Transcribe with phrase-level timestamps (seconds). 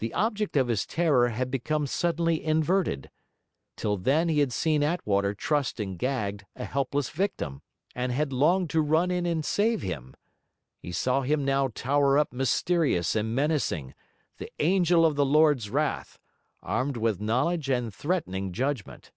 [0.00, 3.10] The object of his terror had become suddenly inverted;
[3.78, 7.62] till then he had seen Attwater trussed and gagged, a helpless victim,
[7.94, 10.14] and had longed to run in and save him;
[10.76, 13.94] he saw him now tower up mysterious and menacing,
[14.36, 16.18] the angel of the Lord's wrath,
[16.62, 19.12] armed with knowledge and threatening judgment.